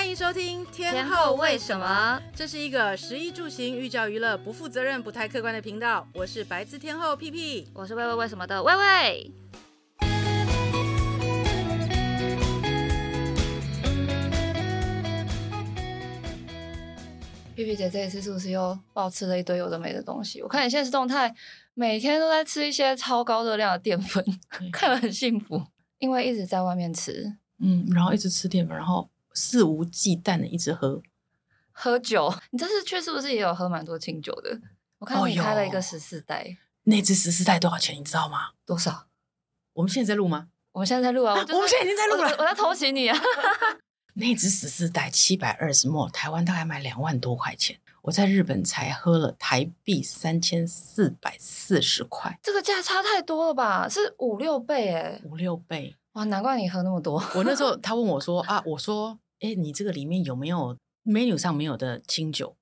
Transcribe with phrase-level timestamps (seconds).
[0.00, 2.18] 欢迎收听天，后为什么？
[2.34, 6.08] 这是一个食衣住行、寓教于乐、不负责任、不太客观的频道。
[6.14, 9.30] 我是白字天后屁屁，我是喂喂为什么的喂喂。
[17.54, 20.40] 屁屁姐这一次是不是又暴吃了一堆有的没的东西？
[20.40, 21.32] 我看你现实动态，
[21.74, 24.24] 每天都在吃一些超高热量的淀粉，
[24.72, 25.62] 看了很幸福，
[25.98, 29.06] 因为一直在外面吃，嗯，然后一直吃淀粉，然后。
[29.40, 31.02] 肆无忌惮的一直喝
[31.72, 34.60] 喝酒， 你这次去是不是也有喝蛮多清酒的？
[34.98, 37.96] 我看你开了一个十四代，那支十四代多少钱？
[37.96, 38.50] 你知道吗？
[38.66, 39.06] 多少？
[39.72, 40.48] 我们现在在录吗？
[40.72, 41.32] 我们现在在录啊！
[41.32, 43.18] 我们现在已经在录了，我在偷袭你啊！
[44.14, 53.88] 那支十四代七百二十 ml，台湾大概卖两万多块钱，我在日本才喝了台币三千四百四十块，这个价差太多了吧？
[53.88, 55.96] 是五六倍哎，五六倍。
[56.12, 57.22] 哇，难怪你喝那么多。
[57.34, 62.56] 我那时候他问我说啊，我说，哎，你这个里面有没有 menu 上没有的清酒？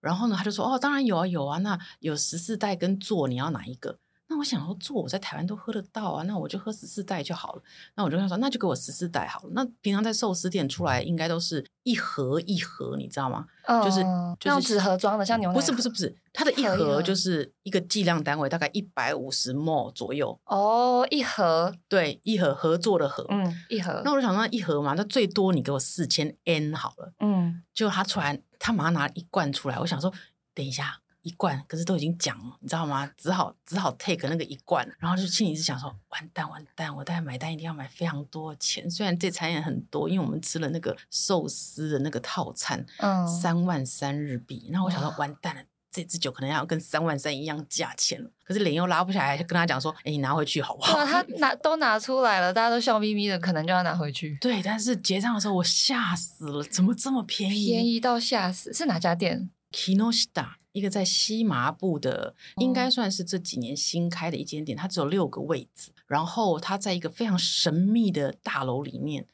[0.00, 1.58] 然后呢，他就说，哦，当然有啊，有啊。
[1.58, 3.98] 那有十四袋跟座，你要哪一个？
[4.26, 7.62] 那我想要，做我在台湾都喝得到啊，那我就喝十四袋就好了。
[7.94, 9.50] 那我就跟他说，那就给我十四袋好了。
[9.52, 13.46] 那平常在寿司店出来，应该都是一盒一盒，你知道吗？
[13.66, 14.02] 嗯、就是
[14.40, 15.54] 就是纸盒装的，像牛奶。
[15.54, 20.38] 不是不是不是，它的一盒就是一个计量单位，大概一百五十 ml 左右。
[20.46, 21.74] 哦，一盒。
[21.88, 23.26] 对，一盒合作的盒。
[23.28, 24.00] 嗯，一盒。
[24.04, 27.12] 那我就想说，一盒嘛，那最多你给我四千 N 好了。
[27.20, 27.62] 嗯。
[27.74, 30.12] 就他突然，他马上拿一罐出来，我想说，
[30.54, 31.00] 等一下。
[31.24, 33.10] 一罐，可是都已经讲了，你知道吗？
[33.16, 38.88] 只好只好 take 那个一罐，然后就心里一直想说，完蛋完蛋，我大概买单一定要买非常多钱。
[38.90, 44.68] 虽然这餐也很多，因为我们吃了那个寿司的那个套餐，嗯，三万三日币。
[44.70, 48.30] 然后我想说，完蛋了，这支酒可能要跟三万三一样价钱了。
[48.44, 50.98] 可是脸又拉不下来，就跟他讲说，哎，你拿回去好不好？
[50.98, 54.36] 哇，他拿都拿出来了，大家都笑眯眯的，可能就要拿回去。
[54.42, 57.70] 对，但是结账的时候我吓死了，怎么这么便宜？
[57.70, 58.70] 便宜到吓死！
[58.74, 60.56] 是哪家店？Kinoshita。
[60.74, 69.24] 一个在西麻布的，应该算是这几年新开的一间店，它只有六个位置，然后它在一个非常神秘的大楼里面，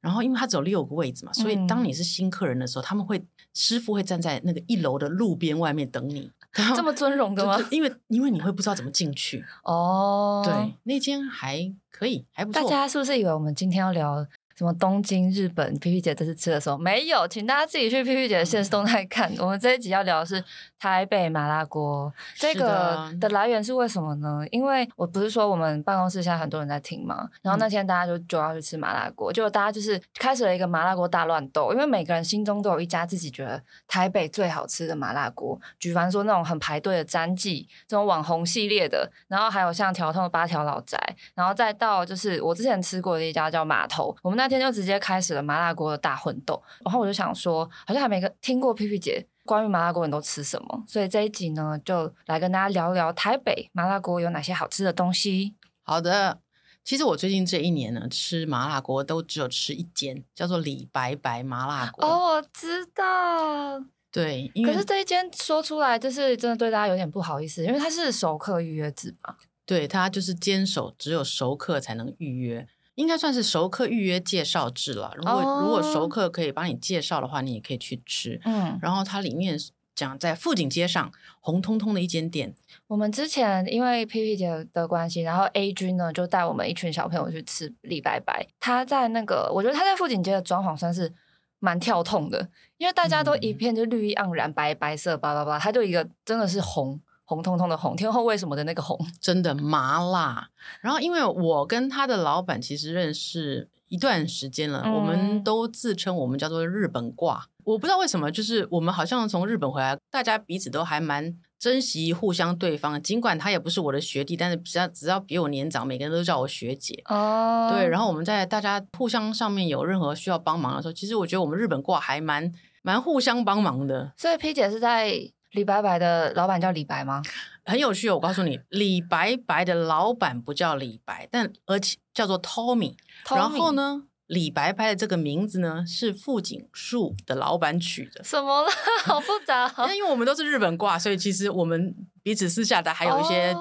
[0.00, 3.22] 然后因为它只有六个位置嘛，所以当你是新客人的时候，他们会
[3.52, 6.30] 师傅会站在那个一楼的路边外面等你，
[6.74, 7.58] 这么尊荣的吗？
[7.70, 10.42] 因为因为你会不知道怎么进去哦。
[10.46, 12.62] 对，那间还可以，还不错。
[12.62, 14.26] 大家是不是以为我们今天要聊？
[14.56, 15.66] 什么东京、日本？
[15.78, 19.30] 皮皮姐这次吃的时候没有，请大家自己去皮皮姐的现实动态看。
[19.38, 20.42] 我们这一集要聊的是
[20.78, 24.42] 台北麻辣锅，这个的来源是为什么呢？
[24.50, 40.98] 因为我不是说我们办公室现在很多人在听嘛，然后那天大家就就要去吃麻辣锅，结果大家就是开始了一个麻辣锅大乱斗，因为每个人心中都有一家自己觉得台北最好吃的麻辣锅，举凡说那种很排队的詹记这种网红系列的，然后还有像条通的八条老宅，
[41.34, 44.45] 然后再到就是我之前吃过的一家叫码头，我们那。
[44.46, 55.56] 那天就直接开始了麻辣锅的大混斗，然后我就想说，好像还没个听过皮皮姐关于麻辣锅你都吃什么，所以这一集呢，就来跟大家聊聊台北麻辣锅有哪些好吃的东西。
[55.82, 56.38] 好的，
[56.84, 62.06] 其实我最近这一年呢，吃麻辣锅都只有吃一间，叫做李白白麻辣锅。
[62.06, 63.82] 哦，我知道。
[64.12, 69.34] 对，可是这一间说出来，就是真的对大家有点不好意思，因为它是熟客预约制嘛。
[69.66, 72.68] 对，它就是坚守只有熟客才能预约。
[72.96, 75.12] 应该算是熟客预约介绍制了。
[75.16, 75.62] 如果、oh.
[75.62, 78.40] 如果熟客可以帮你介绍的话，你也可以去吃。
[78.44, 79.58] 嗯，然后它里面
[79.94, 82.54] 讲在富锦街上红彤彤的一间店。
[82.86, 88.46] 我们之前因为 P P 姐的关系，然后 A 君呢就带我们一群小朋友去吃李白白。
[88.58, 91.12] 他在那个，我觉得他在富锦街的装潢算是
[91.58, 97.00] 蛮跳痛的，因为大家都一片就绿意盎然，白白色，巴拉巴拉，他就一个真的是红。
[97.28, 100.48] 红彤彤的红，天后为什么的那个红，真的麻辣。
[100.80, 107.46] 然后，因为我跟他的老板其实认识一段时间了，嗯、我们都自称我们叫做日本挂。
[107.64, 113.02] 我不知道为什么，就是我们好像从日本回来，大家彼此都还蛮珍惜互相对方。
[113.02, 117.02] 尽管他也不是我的学弟，但是只要只要比我年长，每个人都叫我学姐。
[117.06, 117.88] 哦，对。
[117.88, 122.52] 然后我们在大家互相上面有任何需要帮忙的时候，其实我觉得我们日本挂还蛮
[122.82, 124.12] 蛮互相帮忙的。
[124.16, 125.32] 所以 P 姐是在。
[125.56, 127.22] 李白白的老板叫李白吗？
[127.64, 132.94] 很有趣，我告诉你，李白白的老板不叫李白，但而且叫做 Tommy。
[133.30, 138.22] 然后呢，李白白的这个名字呢，是富锦树的老板取的。
[138.22, 138.68] 什么了？
[139.06, 139.72] 好复杂。
[139.94, 143.56] 因为我们都是日本挂，所以其实我们彼此私下的还有一些。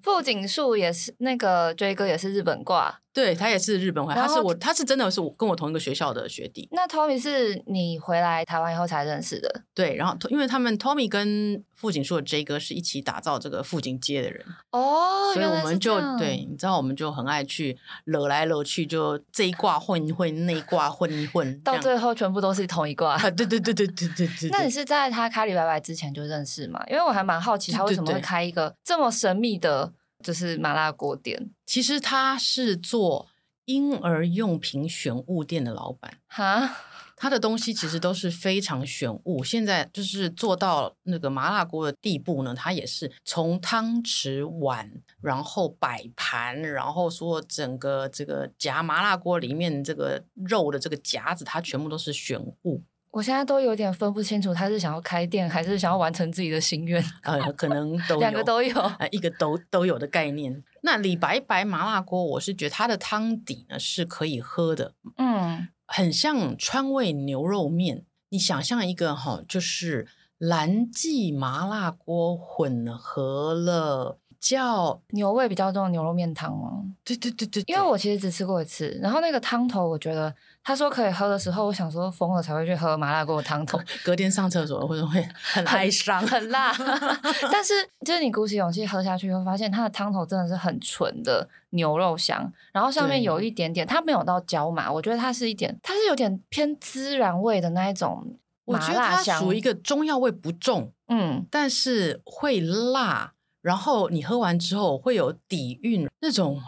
[0.00, 3.00] 富锦树也是那个追哥也是日本挂。
[3.12, 6.68] 对，他也是日本回来，他是我，他是真的是我跟我同一个学校的学弟。
[6.72, 9.62] 那 Tommy 是你回来台湾以后才认识的？
[9.74, 23.14] 对，然后因为他们 Tommy 跟富锦树的 J 哥是一起打造这个富锦街的人哦，所以我们就对，你知道我们就很爱去惹来惹去，就这一挂混一混，那一挂混一混， 到最后全部都是同一挂。
[23.14, 24.50] 啊，对对对对对对对。
[24.50, 26.82] 那你是在他咖哩拜拜之前就认识吗？
[26.88, 31.50] 因为我还蛮好奇他为什么会开一个这么神秘的，就是麻辣锅店。
[31.66, 33.28] 其实他是做
[33.66, 36.18] 婴儿用品选物店的老板。
[36.28, 36.76] 哈。
[37.14, 42.52] 他的东西其实都是非常选物，现在就是做到那个麻辣锅的地步呢。
[42.52, 44.90] 他也是从汤匙碗，
[45.20, 52.82] 然后摆盘，然后说整个这个夹麻辣锅里面这个肉的这个夹子，它全部都是选物。
[53.12, 57.02] 我现在都有点分不清楚，他是想要开店，还是想要完成自己的心愿？
[57.22, 60.64] 呃，可能 都有两个都有，呃，一个都都有的概念。
[60.82, 65.68] 那李白白麻辣锅，我是觉得它的汤底呢是可以喝的，嗯。
[65.86, 76.82] 很像川味牛肉面，你想象一个哈，就是蓝记麻辣锅混合了叫牛味比较重的牛肉面汤吗？
[77.04, 80.34] 对对对对，因为我其实只吃过一次，然后那个汤头我觉得
[80.64, 86.72] 他说可以喝的时候，我想说疯了才会去喝麻辣锅的汤头， 隔天上厕所会不会很哀伤、很，辣？
[87.52, 87.72] 但是
[88.04, 91.48] 就是你鼓起勇气喝下去，会发现它的汤头真的是很纯的。
[91.74, 98.36] 牛肉香，然后上面有一点点，它没有到椒麻，我觉得它是一点，它是有点偏孜然味的那一种
[98.66, 103.32] 麻辣香，属于一个中药味不重，嗯，但是会辣，
[103.62, 106.60] 然后你喝完之后会有底蕴，那种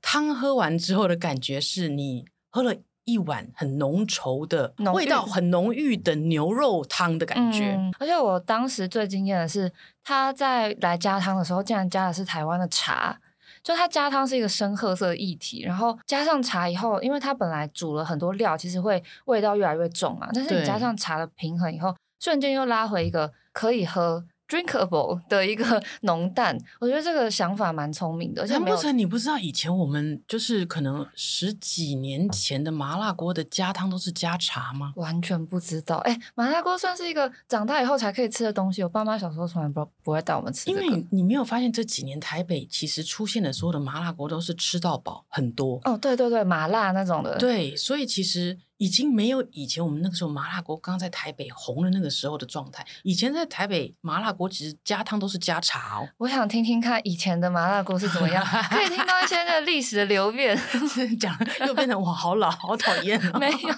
[0.00, 9.72] 汤喝完之后的感觉是你喝了一碗很浓稠的味道很浓郁的牛肉汤的感觉，嗯，而且我当时最惊艳的是，
[10.04, 13.18] 他在来加汤的时候，竟然加的是台湾的茶。
[13.62, 20.28] 就它加汤是一个深褐色的液体，然后加上茶以后，因为它本来煮了很多料，其实会味道越来越重嘛。
[20.34, 24.24] 但是你加上茶的平衡以后，瞬间又拉回一个可以喝。
[24.52, 28.44] Drinkable 的一个 浓淡，我觉得这个想法蛮聪明的。
[28.46, 34.92] 难不成你不知道以前我们就是可能十几年前的麻辣锅的加汤都是加茶吗？
[34.96, 35.96] 完全不知道。
[35.98, 38.82] 哎，麻辣锅算是一个长大以后才可以吃的东西。
[38.82, 40.82] 我爸妈小时候从来不不会带我们吃，这个。
[40.82, 45.80] 因为你，你没有发现这几年台北其实出现的所有的麻辣锅都是吃到饱很多。
[45.84, 47.38] 哦，对对对，麻辣那种的。
[47.38, 48.58] 对，所以其实。
[48.82, 52.84] 已经没有以前我们那个时候麻辣锅刚在台北红的那个时候的状态。
[53.04, 56.08] 以前在台北麻辣锅其实加汤都是加茶哦。
[56.18, 60.58] 我想听听看以前的麻辣锅是怎么样，可以听到一些那个历史的流变。
[61.20, 61.32] 讲
[61.64, 63.38] 又变成我好老好讨厌哦。
[63.38, 63.74] 没有，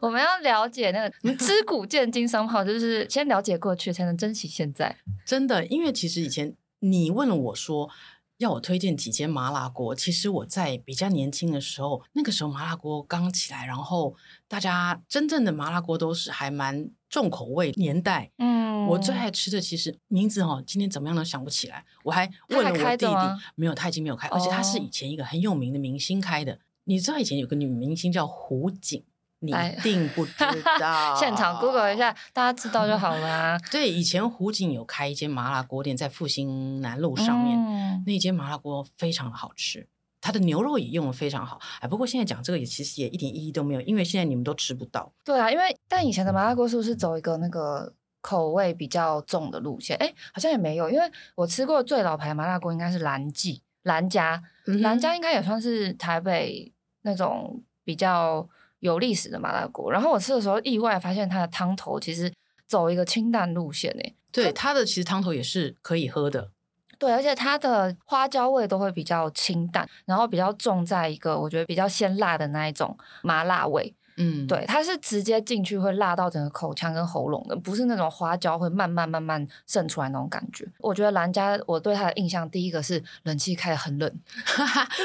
[0.00, 4.96] 我们要了解那个知古见今商号，就是先了解过去才能珍惜现在。
[5.24, 7.88] 真的，因为其实以前你问了我说。
[8.38, 9.94] 要我推荐几间麻辣锅？
[9.94, 14.14] 其实我在比较年轻的时候，那个时候麻辣锅刚起来，然后
[14.46, 18.30] 大家真正的麻辣锅都是还蛮重口味年代。
[18.38, 21.84] 嗯，我最爱吃的其实名字哦，今天怎么样都想不起来。
[22.04, 23.12] 我还问了我弟弟，
[23.56, 26.60] 没有，他已经没有开，而且他是以前一个很有名的明星开的。
[26.84, 29.04] 你知道以前有个女明星叫胡锦？
[29.40, 30.32] 你一定不知
[30.80, 33.56] 道， 现场 Google 一下，大家知道就好了。
[33.70, 39.86] 对，以前湖景有开一间麻辣锅店，在复兴南路上面，嗯、那间麻辣锅非常好吃，
[40.20, 41.60] 它的牛肉也用的非常好。
[41.80, 45.12] 哎，不过现在讲这个也其实也一点意义都没有，因为现在你们都吃不到。
[45.24, 49.96] 对啊，因为但以前的麻辣锅是不是走一个那个口味比较重的路线？
[49.98, 58.48] 哎，好像也没有，因为我吃过最老牌的麻辣锅应该是蓝记蓝家，蓝家应该也算是台北那种比较。
[58.80, 62.32] 有历史的麻辣锅，然后我吃的时候意外发现它的汤头其实
[62.66, 64.14] 走一个清淡路线诶。
[64.30, 66.50] 对，它的其实汤头也是可以喝的。
[66.98, 73.94] 对，而且它的花椒味都会比较清淡，然后比较重在一个我觉得比较鲜辣的那一种麻辣味。
[74.18, 80.66] 嗯，对，它是直接进去会辣到整个口腔跟喉咙的，不是那种花椒会慢慢慢慢渗出来那种感觉。
[80.80, 84.20] 我觉得兰家，我对它的印象第一个是冷气开得很冷，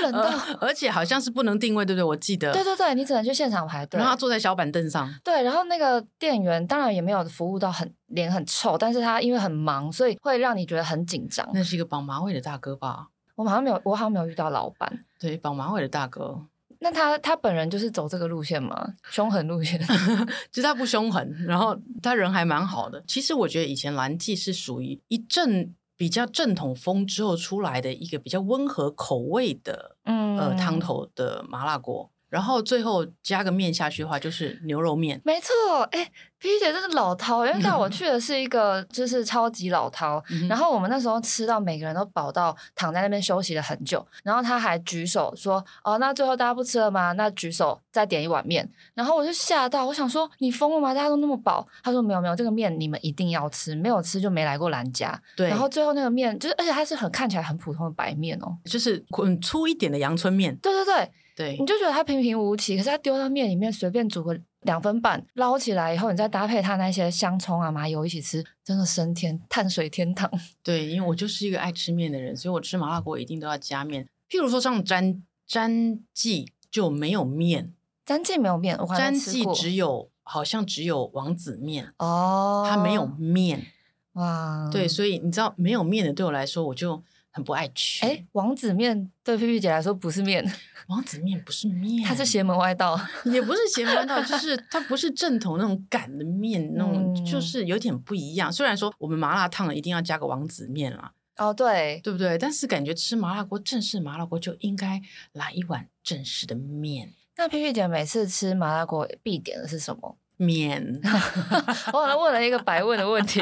[0.01, 2.03] 冷到、呃，而且好像是不能定位，对不对？
[2.03, 11.47] 我记得，对对对，你只能去现场排队，然后他坐在小板凳上，对，然后那个店员当然也没有服务到很脸很臭，但是他因为很忙，所以会让你觉得很紧张。
[11.53, 13.09] 那是一个绑马尾的大哥吧？
[13.35, 16.47] 我好像没有，我好像没有遇到老板，对，绑马尾的大哥。
[16.83, 18.93] 那他他本人就是走这个路线吗？
[19.09, 19.79] 凶狠路线？
[20.51, 23.01] 其实他不凶狠，然后他人还蛮好的。
[23.07, 32.11] 其实我觉得以前蓝记是属于一阵比较正统风之后出来的一个比较温和口味的，嗯，呃，汤头的麻辣锅。
[32.33, 35.21] 然后最后加个面下去的话，就是牛肉面。
[35.23, 36.03] 没错，哎
[36.39, 40.19] ，P 姐真是老饕，因为带我 去的是一个就是超级老饕。
[40.49, 44.03] 然后我们那时候吃到每个人都饱到躺在那边休息了很久。
[44.23, 47.11] 然后他还举手说：“哦，那最后大家不吃了吗？
[47.11, 50.91] 那举手再点一碗面。”然后我就吓到，我想说：“你疯了吗？
[50.91, 55.49] 大家都那么饱。”他说：“没有没有，这个面你们一定要吃，没有吃就没来过兰家。”对。
[55.49, 60.55] 然后最后那个面就是，而且它是很看起来很普通的白面哦，就是很粗一点的阳春面。
[60.55, 61.11] 对对对。
[61.35, 70.29] 对，你就觉得它平平无奇，可是它丢到面里面，随便煮个两分半，捞起来以后，你再搭配它那些香葱啊、麻油一起吃，真的升天，碳水天堂。
[70.61, 74.07] 对，因为我就是一个爱吃面的人，所以我吃麻辣锅一定都要加面。
[74.29, 77.73] 譬如说像詹詹记就没有面，
[78.05, 83.65] 詹记没有面，我詹记只有好像只有王子面哦，它没有面
[84.13, 84.69] 哇。
[84.71, 87.01] 对，所以你知道没有面的对我来说，我就。
[87.33, 88.05] 很不爱吃。
[88.05, 90.41] 哎，王子面对皮皮姐来说不是面，
[90.87, 98.53] 王子面不是面，它是邪门歪道， 也不是邪门歪道，就是它不是正统那种擀的面，那种就是有点不一样。
[98.53, 102.37] 虽然说我们麻辣烫一定要加个王子面啦，哦对，对不对？
[102.37, 105.01] 但是感觉吃麻辣锅正式麻辣锅就应该
[105.33, 107.13] 来一碗正式的面。
[107.35, 110.17] 那皮皮姐每次吃麻辣锅必点的是什么？
[110.43, 110.83] 面，
[111.93, 113.41] 我好像问了一个白问的问题。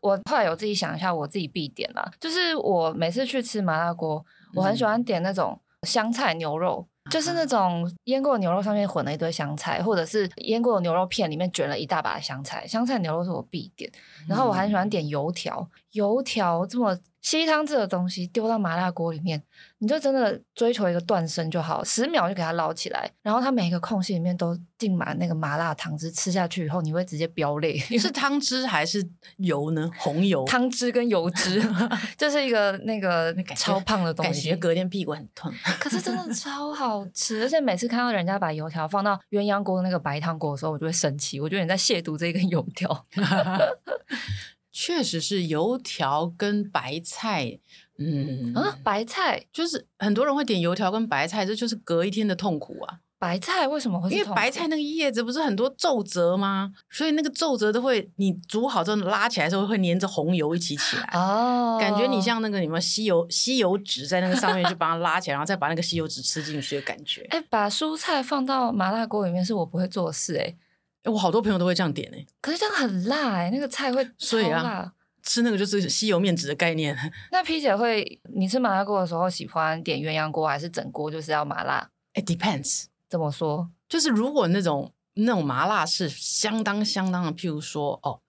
[0.00, 4.24] 我后来有自己想一下，我自己必点啦，就是我每次去吃麻辣锅，
[4.54, 12.66] 我很喜欢点那种香菜牛肉，嗯、就是那种腌过的牛肉上面混了一堆香菜，或者是腌过的牛肉片里面卷了一大把的香菜。
[12.66, 13.90] 香菜牛肉是我必点，
[14.28, 16.96] 然后我还喜欢点油条，油条这么。
[17.24, 19.42] 稀汤这个东西丢到麻辣锅里面，
[19.78, 27.78] 你就真的追求一个断生就好，十秒就给它捞起来，然后它每一个空隙里面都浸满那个麻辣汤汁，吃下去以后你会直接飙泪。
[27.78, 29.02] 是汤汁还是
[29.38, 29.90] 油呢？
[29.98, 30.44] 红油？
[30.44, 31.62] 汤汁跟油脂，
[32.18, 35.50] 这是一个那个超胖的东西，感觉隔天屁股很痛。
[35.80, 43.06] 可是真的超好吃，而且每次看到人家把油条放到鸳鸯锅的那个白汤锅的时候，我就会生气，我觉得你在亵渎这一根油条。
[44.76, 47.60] 确实是油条跟白菜，
[47.96, 52.98] 嗯啊，白菜就是很多人会点油条跟白菜，这就是隔一天的痛苦啊。
[53.16, 54.10] 白菜为什么会？
[54.10, 56.72] 因为白菜那个叶子不是很多皱褶吗？
[56.90, 61.08] 所以那个皱褶都会，你煮好之后拉起来的时候会粘着红油一起起来。
[61.14, 67.24] 哦，感觉你像那个什么吸油吸油纸在那个上面去把它拉起来，然后再把那个吸油纸吃进去的感觉。
[67.30, 70.54] 哎，把蔬菜放到麻辣锅里面是我不会做的事哎。
[71.04, 74.08] 我好多朋友都会这样点诶，可是这样很辣哎，那个菜会。
[74.18, 74.92] 所以啊，
[75.22, 76.96] 吃那个就是吸油面纸的概念。
[77.30, 82.84] 那 P 姐会，你吃麻辣锅的时候喜欢点鸳鸯锅还是整锅就是要麻辣？It depends。
[83.08, 83.70] 怎么说？
[83.88, 88.20] 就是如果那种那种麻辣是相当相当的，譬如说哦，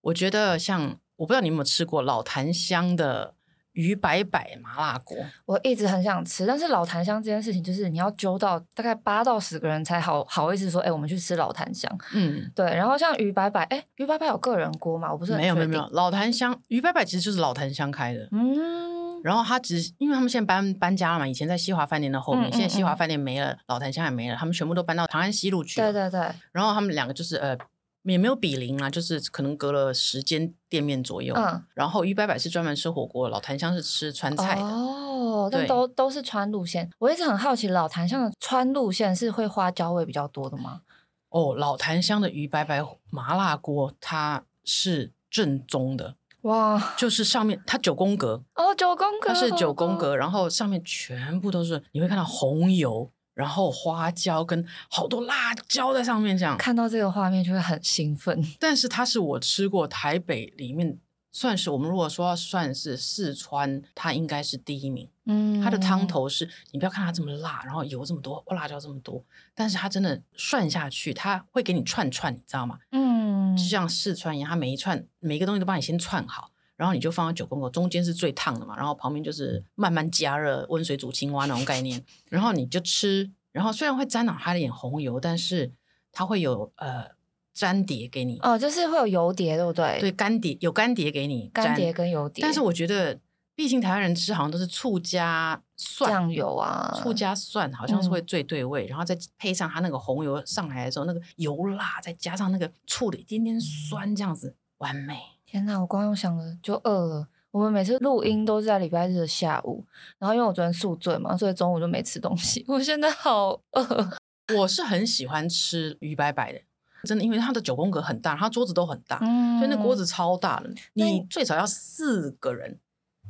[0.00, 3.34] 我觉得像我不知道你有没有吃过老坛香的。
[3.72, 11.90] 鱼摆摆麻辣锅，我一直很想吃，但是老坛香这件事情，就是你要揪到大概八到十个人才好好意思说，哎、欸，我们去吃老坛香。
[12.12, 12.66] 嗯，对。
[12.66, 15.10] 然后像鱼摆摆，哎、欸，鱼摆摆有个人锅吗？
[15.10, 18.28] 我不是很没有没有没有，老坛香鱼摆摆其实就是老坛香开的。
[18.32, 25.92] 嗯，然后他只是因为他们现在搬搬家了嘛，以前在西华饭店的后面，嗯嗯嗯，现在西华饭店没了，老坛香也没了，他们全部都搬到长安西路去了。
[25.92, 26.30] 对对对。
[26.52, 27.56] 然后他们两个就是呃。
[28.04, 31.34] 也没有比邻啊，就是可能隔了十间店面左右。
[31.36, 34.62] 嗯，然后鱼摆摆是专门吃火锅，老坛香是吃川菜的。
[34.62, 36.90] 哦，那都都是川路线。
[36.98, 40.80] 我一直很好奇，老坛香的川路线是会花椒味比较多的吗？
[41.28, 46.16] 哦，老坛香的鱼白白麻辣锅，它是正宗的。
[46.42, 48.42] 哇，就是上面它九宫格。
[48.56, 53.08] 哦，九宫格，它是九宫格，然后上面全部都是，你会看到红油。
[53.34, 58.42] 然后花椒跟好多辣椒在上面，这样看到这个画面就会很兴奋。
[58.60, 60.98] 但是它是我吃过台北里面
[61.30, 65.08] 算是我们如果说要算是四川，它应该是第一名。
[65.24, 69.24] 嗯，它的汤头是你不要看它这么辣，然后油这么多，辣椒这么多，
[69.54, 72.78] 但是它真的涮下去，它会给你串串，你知道吗？
[72.90, 76.50] 嗯，就像四川一样，它每一串每一个东西都帮你先串好，
[76.82, 82.04] 然后你就放到九宫格，中间是最烫的嘛，然后旁边就是慢慢加热，温水煮青蛙那种概念。
[82.28, 85.70] 然后你就吃，然后虽然会沾到它的点红油，但是
[86.10, 87.06] 它会有呃
[87.54, 88.40] 粘碟给你。
[88.40, 90.00] 哦，就是会有油碟，对不对？
[90.00, 92.42] 对，干碟有干碟给你，干碟跟油碟。
[92.42, 93.20] 但是我觉得，
[93.54, 105.20] 毕竟台湾人吃好像都是醋加蒜、酱油啊，醋加蒜好像是会最对味，嗯、然后再配上它那个红油上来的时候，那个油辣，再加上那个醋的一点点酸，这样子完美。
[105.52, 107.28] 天呐，我光用想了就饿了。
[107.50, 109.84] 我们每次录音都是在礼拜日的下午，
[110.18, 112.64] 然后因为我昨天宿醉嘛，所以中午就没吃东西。
[112.68, 114.10] 我现在好饿。
[114.56, 116.60] 我是很喜欢吃鱼摆摆的，
[117.04, 122.78] 真的，因为它的九宫格很大，它桌子都很大，嗯、所以那锅子超大的，你最少要四个人，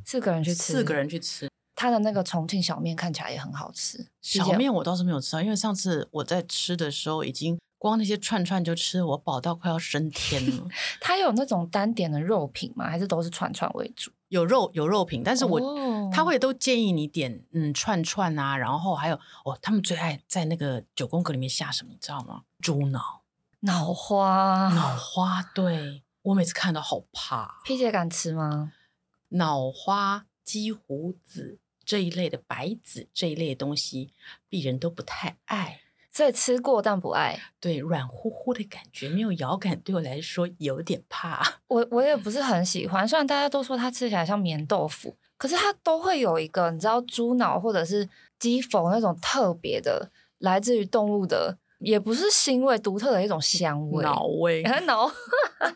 [0.05, 1.49] 四个人去吃，四个人去吃。
[1.75, 4.07] 它的那个重庆小面看起来也很好吃。
[4.21, 10.65] 小面我倒是没有吃到，因为上次我在吃的时候，已经光那些串串就吃我饱到快要升天了。
[11.01, 12.89] 它有那种单点的肉品吗？
[12.89, 14.09] 还是都是串串为主？
[14.29, 22.43] 有肉有肉品，但是我、哦、他会都建议你点嗯串串啊，然后还有哦，他们最爱在那个九宫格里面下什么，你知道吗？
[22.61, 23.23] 猪脑、
[23.59, 27.59] 脑花、脑花，对，我每次看到好怕。
[27.67, 28.71] P 姐敢吃吗？
[29.29, 34.13] 脑花、鸡胡子这一类的白子这一类的东西，
[34.49, 35.81] 鄙人都不太爱，
[36.13, 37.37] 所以吃过但不爱。
[37.59, 41.41] 对，软乎乎的感觉，没有咬感，对我来说有点怕。
[41.67, 48.07] 我我也不是很喜欢，虽然大家都说它吃起来像棉豆腐，可是它都会有一个你知道猪脑或者是
[48.39, 55.11] 鸡否那种特别的，来自于动物的，也不是腥味，独特的一种香味，脑味， 脑。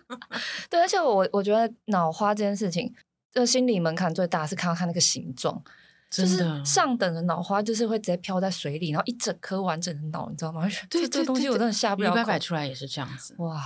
[0.69, 2.93] 对，而且我我觉得脑花这件事情。
[3.29, 5.61] 这心理门槛最大是看到它那个形状，
[6.09, 10.67] 就是上等的脑花就是会直接飘在水里，然后一整颗完整的脑，你知道吗？
[10.89, 12.15] 对，这东西我真的下不了口。
[12.15, 13.35] 鱼摆摆出来也是这样子。
[13.39, 13.61] 哇，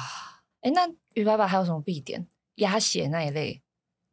[0.61, 0.81] 哎，那
[1.13, 2.27] 鱼摆摆还有什么必点？
[2.55, 3.61] 鸭血那一类？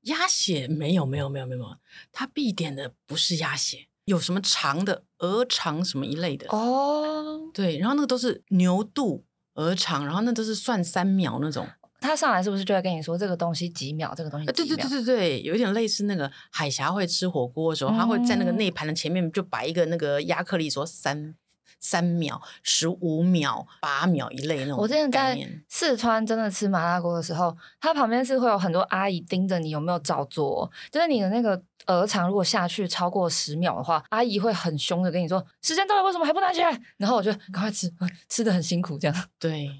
[0.02, 1.76] 鸭血没有，没有，没有，没有。
[2.12, 7.50] 它必点的不是鸭血，有什么肠的鹅肠什么一类的哦。
[7.52, 11.66] 对，然后那个都是牛肚、鹅肠，然后那都是算三秒那种。
[12.00, 14.14] 他上来是不是就会跟你说这个东西几秒？
[14.14, 14.76] 这个东西几秒？
[14.76, 21.34] 对对对对对，有一点类似那个海峡会吃火锅的时候，他、嗯、会在那个内盘的前面就摆一个那个亚克力，说三
[21.80, 24.78] 三秒、十五秒、八秒一类那种。
[24.78, 25.38] 我之前在
[25.68, 36.80] 四川真的吃麻辣锅的时候，它旁边是会有很多阿姨盯着你有没有照做，就是你的那个鹅肠如果下去超过十秒的话，阿姨会很凶的跟你说时间到了，为什么还不拿起来？
[36.96, 37.92] 然后我就赶快吃，
[38.28, 39.24] 吃的很辛苦这样。
[39.38, 39.70] 对。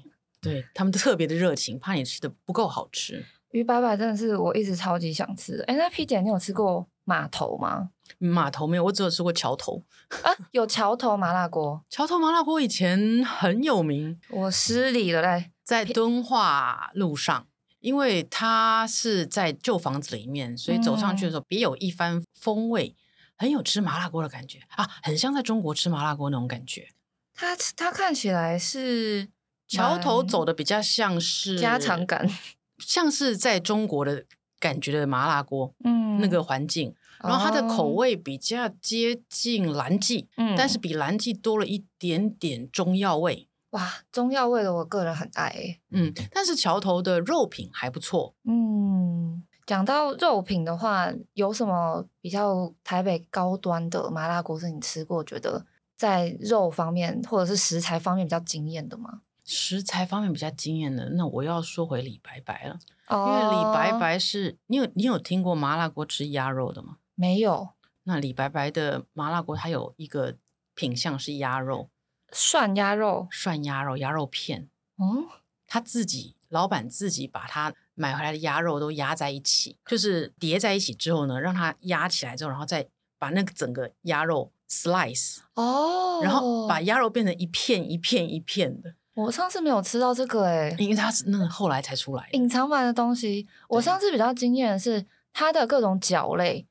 [0.41, 3.25] 对他们特别的热情，怕你吃的不够好吃。
[3.51, 5.63] 鱼摆摆真的是我一直超级想吃的。
[5.65, 7.89] 哎，那 P 姐，你有吃过码头吗？
[8.19, 9.83] 码头没有，我只有吃过桥头。
[10.21, 11.83] 啊，有桥头麻辣锅。
[11.89, 14.19] 桥头麻辣锅以前很有名。
[14.29, 17.47] 我失礼了嘞，在敦化路上，
[17.79, 22.95] 因为它是在旧房子里面，所以走上去的时候别有一番风味，
[23.35, 26.89] 很有吃麻辣锅的感觉啊，很像在中国吃麻辣锅那种感觉。
[27.33, 29.29] 它它看起来是。
[29.69, 32.27] 桥头走的比较像是家常感，
[32.79, 34.25] 像是在中国的
[34.59, 43.47] 感觉的麻辣锅，嗯，那个环境，然后它的口味比较接近蓝记，嗯，但是比蓝记多了一点点中药味。
[43.69, 55.63] 哇，中药味的我个人很爱，嗯，但是桥头的肉品还不错，嗯，讲到肉品的话，有什么比较台北高端的麻辣锅是你吃过觉得
[55.95, 59.21] 在肉方面或者是食材方面比较惊艳的吗？
[59.51, 63.27] 食材方面比较惊艳的，那我要说回李白白了，oh.
[63.27, 66.97] 因为李白白是你有你有听过麻辣锅吃鸭肉的吗？
[67.15, 67.69] 没有。
[68.03, 70.37] 那李白白的麻辣锅它有一个
[70.75, 71.89] 品相是鸭肉，
[72.31, 74.69] 涮鸭肉，涮鸭肉，鸭肉片。
[74.99, 75.25] 嗯，
[75.65, 86.23] 他自己老板自己把他买回来的鸭肉都压在一起，就是叠在一起之后呢，让它压起来之后，然后再把那个整个鸭肉 slice 哦，oh.
[86.23, 88.93] 然后把鸭肉变成一片一片一片的。
[89.15, 93.45] 我上次没有吃到这个哎、欸，因为它是那个后来才出来隐藏版的东西。
[93.67, 96.65] 我上次比较惊艳的是它的各种角类，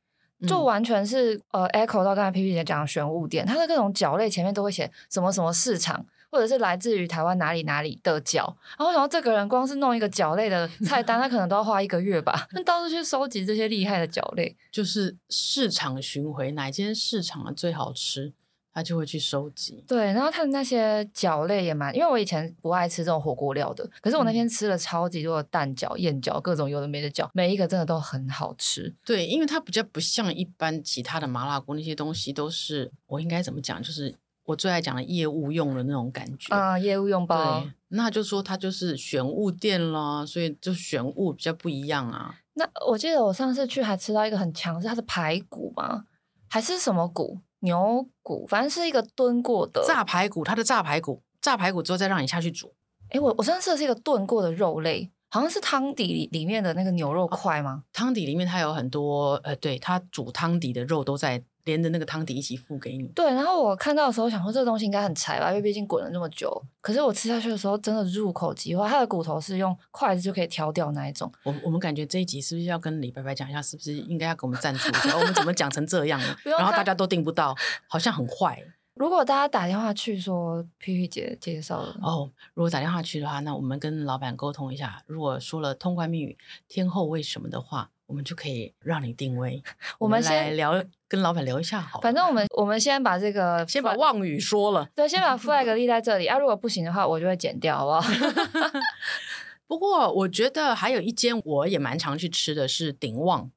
[0.47, 8.57] 就完全是、嗯、呃 echo 到刚才 P P 姐讲的玄物店，它的各种角类前面都会写什么什么市场，或者是来自于台湾哪里哪里的角。
[8.79, 18.33] 然后我想说这个人光是弄一个角类的菜单， 他可能都要花一个月吧，那到处去收集这些厉害的角类，就是市场巡回，哪间市场的最好吃？
[18.79, 28.95] 他就会去收集，对，然后他的那些角类也蛮，因为我以前不爱吃这种火锅料的，可是我那天吃了超级多的蛋饺、燕饺，各种有的没的饺，每一个真的都很好吃。
[29.05, 34.15] 对，因为它比较不像一般其他的麻辣锅，那些东西都是我应该怎么讲，就是
[34.45, 37.61] 我最爱讲的业务用的那种感觉啊，业务用包。
[37.61, 42.37] 对，那就说它就是选物店啦，所以就选物比较不一样啊。
[42.55, 46.05] 那我记得我上次去还吃到一个很强，是它的排骨吗？
[46.49, 47.41] 还是什么骨？
[47.61, 52.75] 牛骨，反正是一个炖过的炸排骨，它的炸排骨，炸排骨之后再让你下去煮。
[53.11, 57.83] 诶，我我上次吃的是一个炖过的肉类，好像是汤底里面的那个牛肉块吗？
[57.85, 61.43] 哦，汤底里面它有很多，呃，对，它煮汤底的肉都在。
[61.69, 63.07] 连着那个汤底一起付给你。
[63.09, 66.51] 对，然后我看到的时候想说这个东西应该很柴吧，因为毕竟滚了那么久。
[66.81, 71.31] 可是我吃下去的时候真的入口即化，它的骨头是用筷子就可以挑掉那一种。
[71.45, 75.15] 我我们感觉这一集是不是要跟李白白讲一下，是不是应该要给我们赞助一下？
[75.15, 76.37] 我们怎么讲成这样了？
[76.59, 77.55] 然后大家都订不到，
[77.87, 78.63] 好像很坏。
[78.95, 85.01] 如果大家打电话去说 P P 姐介绍了哦，如果打电话去的话，那我们跟老板沟通一下。
[85.07, 89.63] 如果说了通关密语“天后为什么”的话，我们就可以让你定位。
[89.99, 92.01] 我们先来聊，跟老板聊一下好。
[92.01, 96.39] 反正我们我们先把这个先把望语说了，对，先把 flag 立在这里啊。
[96.39, 98.81] 如果不行的话，我就会剪掉，好不好？
[99.69, 103.51] 不过我觉得还有一间我也蛮常去吃的是鼎旺，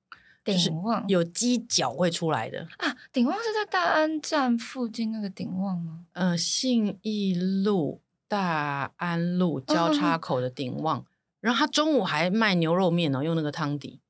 [0.43, 2.93] 鼎旺有鸡脚会出来的啊。
[3.13, 6.01] 鼎旺是在大安站附近那个鼎旺吗？
[6.11, 11.05] 呃，信义路大安路交叉口的鼎旺，嗯、
[11.39, 14.01] 然后他中午还卖牛肉面哦，用那个汤底。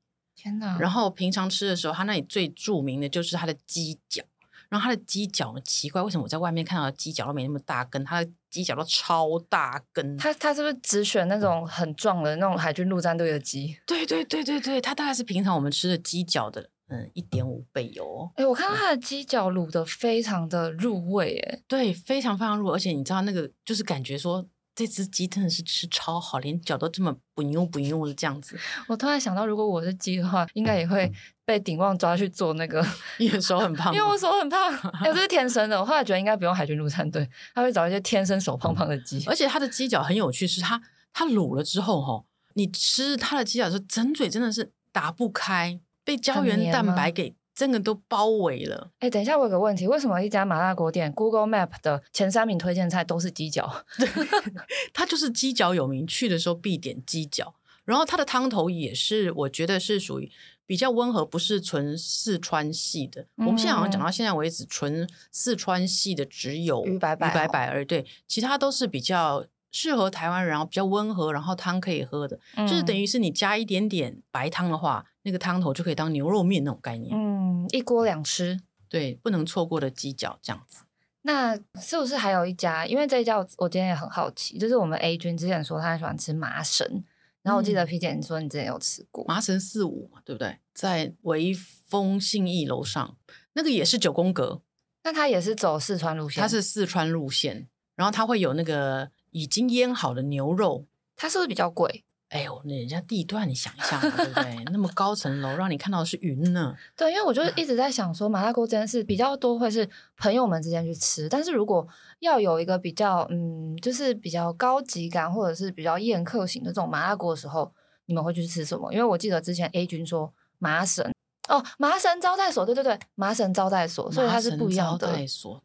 [0.42, 0.76] 天哪！
[0.80, 4.24] 然后平常吃的时候，他那里最著名的就是他的鸡脚。
[4.68, 8.02] 然后他的鸡脚很，奇怪，为什么我在外面看到的鸡脚都没那么大根？
[8.02, 10.16] 他的鸡脚都超大根。
[10.16, 13.76] 他他是不是只选那种很壮的那种海军陆战队的鸡？
[13.86, 18.30] 对对对对对，他大概是平常我们吃的鸡脚的嗯一点五倍哦。
[18.36, 24.48] 哎，我看到他的鸡脚卤的非常的入味，哎，对，非常非常入味，而且你知道那个就是感觉说。
[24.74, 28.58] 这只鸡真的是吃超好，连脚都这么不用不用的这样子。
[28.88, 31.12] 我突然想到，如果我是鸡的话，应该也会
[31.44, 32.82] 被鼎旺抓去做那个，
[33.18, 34.72] 因为手很胖，因为我手很胖，
[35.04, 35.78] 哎，这是天生的。
[35.78, 39.22] 我后来觉得应该不用海军陆战队，他会找一些天生手胖胖的鸡。
[39.26, 40.80] 而且它的鸡脚很有趣，是它
[41.12, 47.34] 它卤了之后哈，你吃它的鸡脚的时候，整嘴真的是打不开，被胶原蛋白给。
[47.62, 48.90] 真的都包围了。
[48.98, 53.84] 哎、欸，等一下，我有个问题，为什么一家麻辣锅店 Google Map 的前三名推荐菜都是鸡脚？
[53.96, 54.08] 对，
[54.92, 57.54] 它就是鸡脚有名，去的时候必点鸡脚。
[57.84, 60.28] 然后它的汤头也是，我觉得是属于
[60.66, 63.22] 比较温和，不是纯四川系的。
[63.36, 67.84] 嗯、我们现在好像讲到现在为止，纯四川系的只有鱼白白、鱼白白而。
[67.84, 75.04] 对，其他都是比较适合台湾人，然后比较温和，然后汤可以喝的，嗯、就是等于是你加一点点白汤的话。
[75.24, 78.58] 那个汤头就可以当牛肉面那种概念，嗯，一锅两吃，
[78.88, 80.82] 对，不能错过的鸡脚这样子。
[81.20, 82.84] 那是不是还有一家？
[82.84, 87.04] 因为这一家我我今天也很好奇，就是我们 A 君之前说他很喜欢吃麻绳，
[87.42, 90.58] 然后我记得皮姐你说你之前有吃过、嗯、麻绳四五嘛，对不对？
[90.74, 93.16] 在微风信义楼上，
[93.52, 94.62] 那个也是九宫格，
[95.04, 102.04] 那他也是走四川路线，他是四川路线，然后他会有那个已经腌好的牛肉，它是不是比较贵？
[102.28, 104.64] 哎呦，那人家地段，你想一下嘛，对不对？
[104.72, 106.74] 那么高层楼，让你看到的是云呢。
[106.96, 111.86] 对，因为我就一直在想说，麻辣锅这件事比较多会是朋友们之间去吃，但是如果
[112.20, 117.70] 要有一个比较，嗯，就是比较高级感或者是比较宴客型的这种麻辣锅的时候，
[118.06, 118.90] 你们会去吃什么？
[118.94, 121.12] 因为我记得之前 A 君说麻神
[121.48, 125.06] 哦，麻神招待所，对对对，麻神招待所，所以它是不一样的。
[125.06, 125.62] 招待所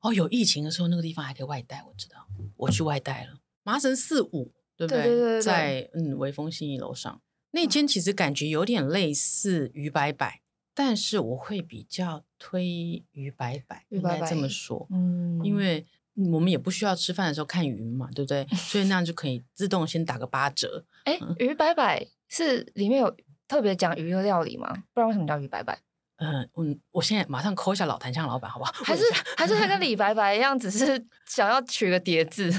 [0.00, 4.52] 哦，有疫情的时候，那个地方还可以外带，我知道，我去外带了麻神四五。
[4.80, 5.02] 对不对？
[5.02, 10.40] 对对对对，在嗯，微风信义楼上那间，其实感觉有点类似于摆摆，
[10.74, 14.86] 但是我会比较推鱼摆摆，应该这么说。
[14.90, 15.84] 嗯，因为
[16.32, 18.46] 我们也不需要吃饭的时候看云嘛，对不对？
[18.56, 20.86] 所以那样就可以自动先打个八折。
[21.04, 23.14] 哎，鱼摆摆是里面有
[23.46, 24.72] 特别讲鱼的料理吗？
[24.94, 25.78] 不然为什么叫鱼摆摆？
[26.20, 28.72] 嗯嗯，我现在马上 call 一下老坛香老板，好不好？
[28.84, 29.02] 还是
[29.36, 32.54] 还是他跟李白白一样，只是 想要取个叠字。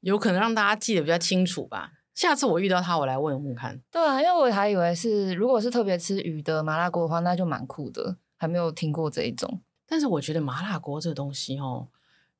[0.00, 1.92] 有可能让大家记得比较清楚吧。
[2.14, 3.80] 下次我遇到他，我来问问看。
[3.90, 8.16] 对啊，因为我还以为是，如果是特别吃鱼的麻辣锅的话，那就蛮酷的。
[8.36, 9.60] 还没有听过这一种。
[9.86, 11.88] 但是我觉得麻辣锅这个东西哦，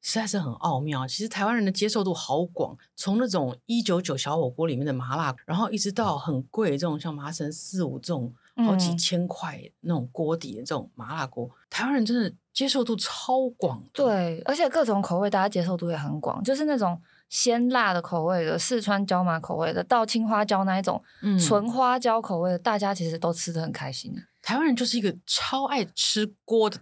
[0.01, 1.07] 实在是很奥妙。
[1.07, 8.33] 其实台湾人的接受度好广，从那种一九九小火锅里面的麻辣，然后一直到很贵这种像麻神四五这种
[8.65, 13.83] 好几千块那种锅底的这种麻辣锅，嗯、台湾人真的接受度超广。
[13.93, 17.01] 对，而且各种口味大家接受度也很广，就是那种。
[17.31, 21.01] 鲜辣的口味的，四川椒麻口味的，到青花椒那一种，
[21.39, 24.13] 纯花椒口味的，大家其实都吃的很开心。
[24.43, 26.77] 台湾人就是一个超爱吃锅的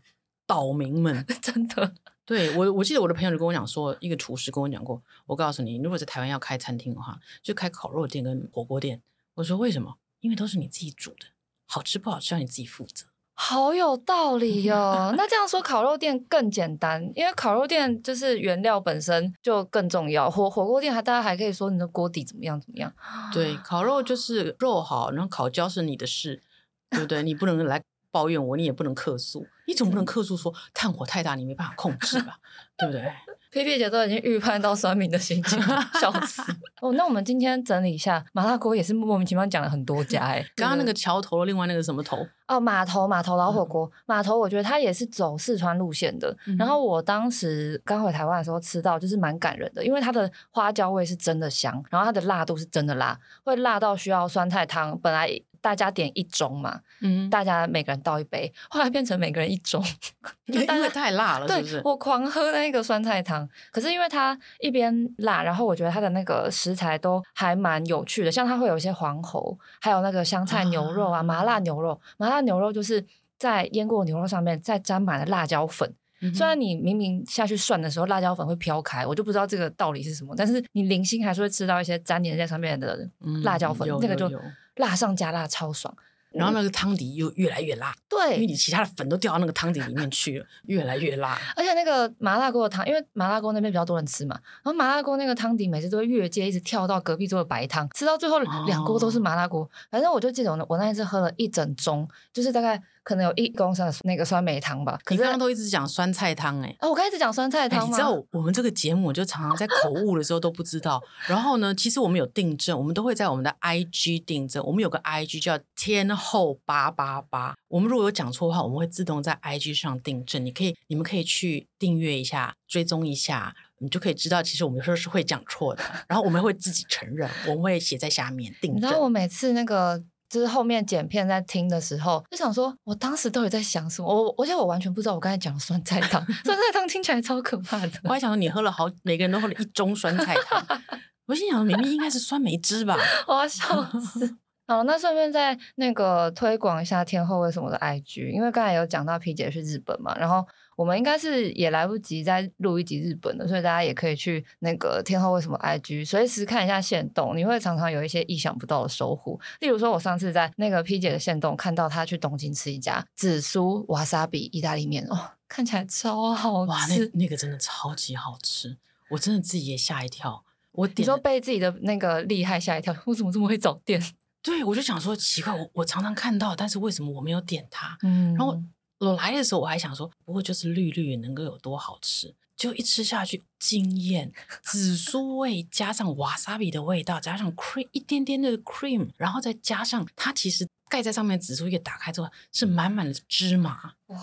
[0.47, 1.93] 岛民们， 真的。
[2.25, 9.03] 对，我，我记得我的朋友就跟我讲说，一个厨师跟我讲过，我告诉你，如果在台湾要开餐厅的话，就开烤肉店跟火锅店。
[9.35, 9.99] 我说为什么？
[10.21, 11.27] 因为都是你自己煮的，
[11.69, 13.07] 好吃不好吃要你自己负责。
[13.41, 15.13] 好有道理哦！
[15.17, 20.29] 那这样说，烤肉店更简单，因为烤肉店就是原料本身就更重要。
[20.29, 22.93] 火火锅店还大家还可以说你的锅底怎么样怎么样。
[23.33, 26.43] 对，烤肉就是肉好，然后烤焦是你的事，
[26.91, 27.23] 对不对？
[27.23, 32.41] 你不能来抱怨我，你也不能客诉，你总不能客诉说炭火太大，你没办法控制吧？
[32.77, 33.13] 对不对？
[33.51, 35.59] 皮皮姐都已经预判到酸民的心情，
[36.01, 36.43] 笑死！
[36.83, 40.45] 哦，那我们今天整理一下，麻辣锅也是莫名其妙讲了很多家哎。
[40.55, 42.27] 刚刚那个桥头，另外那个什么头？
[42.47, 46.35] 哦，码头码头老火锅，码、嗯、头我觉得它也是走四川路线的。
[46.47, 54.99] 嗯、然后我当时刚回台湾的时候吃到，就是蛮感人的，因为它的花椒味是真的香，然后它的辣度是真的辣，会辣到需要酸菜汤。
[55.01, 55.29] 本来
[55.61, 59.83] 大家点一盅嘛，嗯，大家每个人倒一杯， 后来变成每个人一盅，
[60.47, 61.83] 因为太辣了，是不是？
[61.85, 73.05] 我狂喝那个酸菜汤，可是因为它一边辣，然后我觉得它的那个食材都还蛮有趣的，像它会有一些黄喉，还有那个香菜牛肉啊，啊麻辣牛肉，麻辣牛肉就是
[73.39, 75.95] 在腌过牛肉上面再沾满了辣椒粉。
[76.35, 80.35] 虽然你明明下去涮的时候，辣椒粉会飘开，我就不知道这个道理是什么。
[80.37, 83.09] 但是你零星还是会吃到一些粘黏在上面的
[83.43, 84.31] 辣椒粉，那个就
[84.77, 85.95] 辣上加辣，超爽。
[86.31, 91.39] 然后那个汤底又越来越辣，对，因为你其他的粉都掉到那个汤底里面去了，越来越辣。
[91.57, 99.63] 而且那个麻辣锅的汤，因为麻辣锅那边比较多人吃嘛，然后麻辣锅那个汤底每次都会越界，一直跳到隔壁桌的白汤，吃到最后两锅都是麻辣锅。
[99.63, 102.81] 哦、反正我就记得我我那一次喝了一整盅，就是大概。
[103.09, 104.99] 可能有一公升的那个酸梅汤吧。
[105.03, 111.03] 可是你刚刚都一直讲酸菜汤哎、欸，啊，我刚一直讲酸菜汤、欸、你知道我们这个节目就常常在口误的时候都不知道。
[111.27, 114.63] 然后呢，其实我们有订正，我们都会在我们的 IG 订正。
[114.63, 117.55] 我们有个 IG 叫天后八八八。
[117.69, 120.45] 我们如果有讲错的话，我们会自动在 IG 上订正。
[120.45, 125.83] 你可以，你们可以去订阅一下，追踪一下，你就可以知道，其实我们有时候是会讲错的。
[126.07, 128.77] 然后我们会自己承认，我们会写在下面订正。
[128.77, 130.05] 你知道我每次那个。
[130.29, 134.09] 就是后面剪片在听的时候，就想说，我当时到底在想什么？
[134.09, 137.91] 我而且我完全不知道我刚才讲的酸菜汤，酸菜汤听起来超可怕的。
[138.05, 140.63] 我还想说，你喝了好，每个人都喝了一盅酸菜汤。
[141.27, 142.97] 我心想，明明应该是酸梅汁吧？
[143.27, 144.37] 我要笑死。
[144.69, 150.47] 好，那顺便再那个推广一下天后为什么的 IG，因为刚才有讲到皮姐去日本嘛，然后。
[150.79, 159.37] 我们应该是也来不及再录一集日本的，所以大家也可以去那个天后为什么 IG 随时看一下线动，你会常常有一些意想不到的收获。
[159.59, 168.79] 例如说，我上次在那个 P 姐的线动看到她去东京吃一家紫苏瓦萨比意大利面，哦，看起来超好吃，哇，那那个真的超级好吃，
[169.11, 170.45] 我真的自己也吓一跳。
[170.71, 174.01] 我点你说被自己的那个厉害吓一跳，我怎么这么会找店？
[174.41, 177.99] 对，我就想说奇怪，我我常常看到，但是为什么我没有点它？
[178.05, 178.57] 嗯，然后。
[178.99, 184.33] 我来的时候我还想说，不过就是绿绿能够有多好吃，就一吃下去惊艳，
[184.63, 194.19] 紫苏味加上瓦萨比的味道，加上 cream 一点点的 cream，然后再加上它其实盖在上面紫苏叶打开之后是满满的芝麻哇！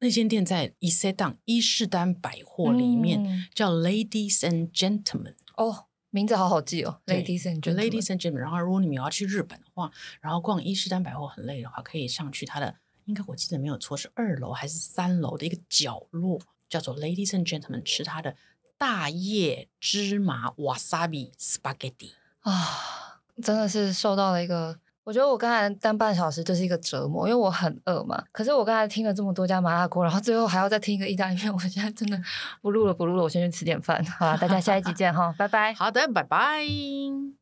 [0.00, 8.40] 那间店在伊势丹伊势丹百货里面，嗯、叫 Ladies and Gentlemen 哦，名字好好记哦，Ladies and Gentlemen Ladies and Gentlemen。
[8.40, 12.76] 然后如果你们要去日本的话，然后逛伊势丹百货很累的话，可以上去它的。
[13.08, 18.36] 应该我记得没有错，是二楼还是三楼的一个角落，叫做 Ladies and Gentlemen，吃它的
[18.76, 28.22] 大叶芝麻 Wasabi Spaghetti 啊，真的是受到了一个，我觉得我刚才待半小时就是一个折磨，因为我很饿嘛。
[28.30, 32.20] 可是我刚才听了这么多家麻辣锅，然后最后还要再听一个意大利面，我现在真的
[32.60, 34.04] 不录了不录了，我先去吃点饭。
[34.04, 35.72] 好了，大家下一集见哈，拜拜。
[35.72, 37.37] 好的，拜拜。